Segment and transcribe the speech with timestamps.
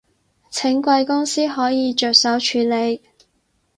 [0.49, 3.03] 請貴公司可以着手處理